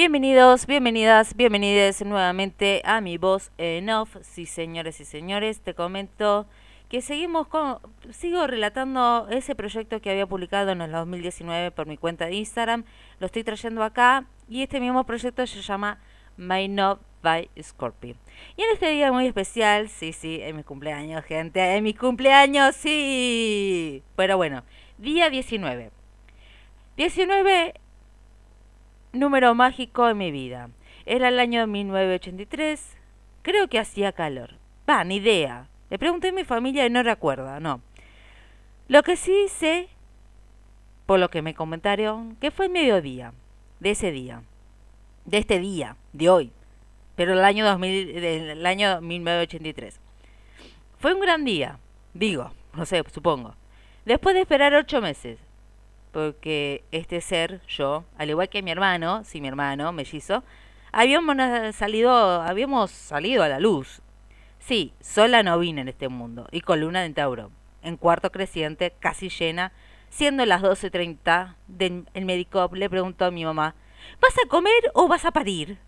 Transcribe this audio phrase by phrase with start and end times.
[0.00, 4.16] Bienvenidos, bienvenidas, bienvenides nuevamente a mi voz en off.
[4.22, 6.46] Sí, señores y señores, te comento
[6.88, 7.80] que seguimos con,
[8.10, 12.84] sigo relatando ese proyecto que había publicado en el 2019 por mi cuenta de Instagram.
[13.18, 16.00] Lo estoy trayendo acá y este mismo proyecto se llama
[16.38, 18.16] My Not by Scorpio.
[18.56, 22.74] Y en este día muy especial, sí, sí, en mi cumpleaños, gente, en mi cumpleaños,
[22.74, 24.02] sí.
[24.16, 24.64] Pero bueno,
[24.96, 25.90] día 19.
[26.96, 27.74] 19
[29.12, 30.70] número mágico en mi vida.
[31.06, 32.96] Era el año 1983.
[33.42, 34.54] Creo que hacía calor.
[34.88, 35.68] Va, ni idea.
[35.88, 37.80] Le pregunté a mi familia y no recuerda, no.
[38.88, 39.88] Lo que sí sé,
[41.06, 43.32] por lo que me comentaron, que fue el mediodía
[43.80, 44.42] de ese día.
[45.24, 46.52] De este día, de hoy.
[47.16, 50.00] Pero el año, 2000, del año 1983.
[50.98, 51.78] Fue un gran día,
[52.14, 53.54] digo, no sé, supongo.
[54.04, 55.38] Después de esperar ocho meses,
[56.12, 60.42] porque este ser, yo, al igual que mi hermano, sí, mi hermano, mellizo,
[60.92, 61.36] habíamos
[61.74, 64.02] salido, habíamos salido a la luz.
[64.58, 67.50] Sí, sola no vine en este mundo, y con luna de Tauro,
[67.82, 69.72] en cuarto creciente, casi llena,
[70.10, 71.54] siendo las 12.30,
[72.14, 73.74] el médico le preguntó a mi mamá,
[74.20, 75.78] ¿vas a comer o vas a parir?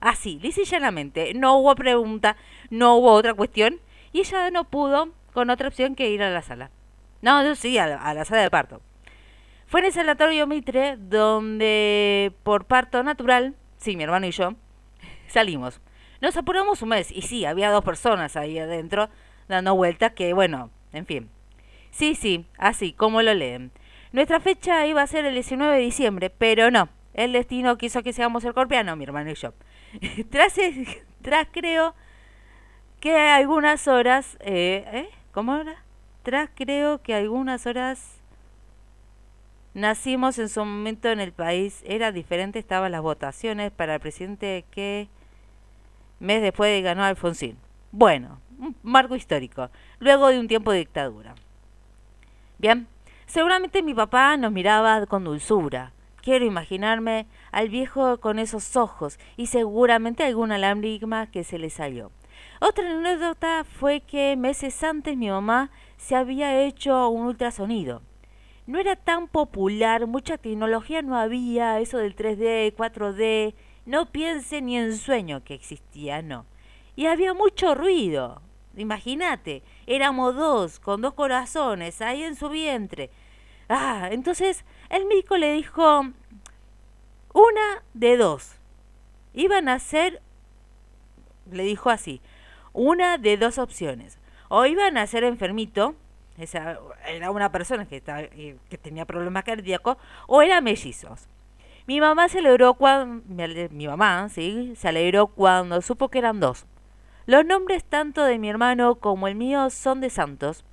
[0.00, 2.36] Así, lisa llanamente, no hubo pregunta,
[2.70, 3.80] no hubo otra cuestión,
[4.12, 6.70] y ella no pudo con otra opción que ir a la sala.
[7.20, 8.80] No, sí, a la sala de parto.
[9.66, 14.54] Fue en el Sanatorio Mitre donde por parto natural, sí, mi hermano y yo,
[15.26, 15.80] salimos.
[16.20, 19.08] Nos apuramos un mes y sí, había dos personas ahí adentro
[19.48, 21.28] dando vueltas que, bueno, en fin.
[21.90, 23.70] Sí, sí, así, como lo leen.
[24.12, 26.88] Nuestra fecha iba a ser el 19 de diciembre, pero no.
[27.14, 29.54] El destino quiso que seamos escorpiano, mi hermano y yo.
[30.30, 30.54] tras,
[31.22, 31.94] tras creo
[33.00, 34.36] que algunas horas...
[34.40, 35.08] Eh, ¿eh?
[35.32, 35.84] ¿Cómo era?
[36.22, 38.20] Tras creo que algunas horas
[39.74, 44.64] Nacimos en su momento en el país, era diferente, estaban las votaciones para el presidente
[44.70, 45.08] que
[46.20, 47.58] mes después ganó Alfonsín.
[47.90, 51.34] Bueno, un marco histórico, luego de un tiempo de dictadura.
[52.58, 52.86] Bien,
[53.26, 55.92] seguramente mi papá nos miraba con dulzura.
[56.22, 62.12] Quiero imaginarme al viejo con esos ojos y seguramente alguna lágrima que se le salió.
[62.60, 68.02] Otra anécdota fue que meses antes mi mamá se había hecho un ultrasonido
[68.66, 73.54] no era tan popular, mucha tecnología no había, eso del 3D, 4D,
[73.86, 76.46] no piense ni en sueño que existía, no.
[76.96, 78.40] Y había mucho ruido,
[78.76, 83.10] imagínate, éramos dos, con dos corazones, ahí en su vientre.
[83.68, 86.02] Ah, entonces el médico le dijo,
[87.34, 88.56] una de dos,
[89.34, 90.22] iban a ser,
[91.50, 92.22] le dijo así,
[92.72, 95.96] una de dos opciones, o iban a ser enfermito,
[96.38, 99.96] esa, era una persona que, eh, tenía problemas cardíacos,
[100.26, 101.28] o eran mellizos.
[101.86, 103.22] Mi mamá se alegró cuando,
[103.70, 106.66] mi, mamá, sí, se alegró cuando supo que eran dos.
[107.26, 110.64] Los nombres tanto de mi hermano como el mío son de santos,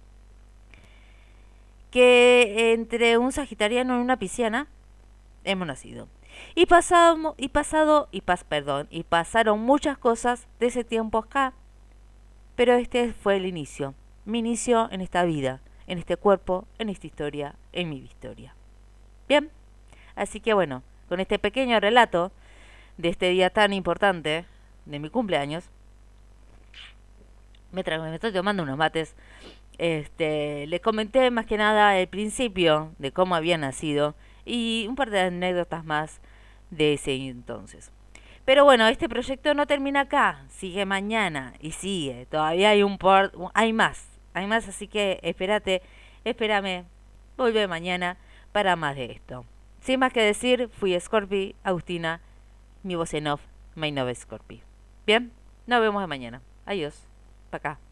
[1.91, 4.67] que entre un sagitariano y una pisciana
[5.43, 6.07] hemos nacido.
[6.55, 11.53] Y pasado, y pasado, y pas, perdón, y pasaron muchas cosas de ese tiempo acá,
[12.55, 13.93] pero este fue el inicio
[14.25, 18.55] mi inicio en esta vida, en este cuerpo, en esta historia, en mi historia.
[19.27, 19.49] Bien,
[20.15, 22.31] así que bueno, con este pequeño relato
[22.97, 24.45] de este día tan importante
[24.85, 25.69] de mi cumpleaños,
[27.71, 29.15] me, me estoy tomando unos mates.
[29.77, 34.15] Este, le comenté más que nada el principio de cómo había nacido
[34.45, 36.21] y un par de anécdotas más
[36.69, 37.91] de ese entonces.
[38.45, 42.25] Pero bueno, este proyecto no termina acá, sigue mañana y sigue.
[42.25, 44.10] Todavía hay un por, hay más.
[44.33, 45.81] Hay más, así que espérate,
[46.23, 46.85] espérame,
[47.37, 48.17] vuelve mañana
[48.51, 49.45] para más de esto.
[49.81, 52.21] Sin más que decir, fui Scorpi, Agustina,
[52.83, 53.41] mi voz en off,
[53.75, 54.61] my Scorpi.
[55.05, 55.31] Bien,
[55.67, 56.41] nos vemos mañana.
[56.65, 57.07] Adiós,
[57.49, 57.90] para acá.